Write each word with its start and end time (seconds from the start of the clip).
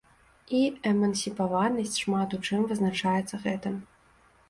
І 0.59 0.61
эмансіпаванасць 0.91 2.01
шмат 2.07 2.29
у 2.41 2.43
чым 2.47 2.67
вызначаецца 2.75 3.45
гэтым. 3.49 3.81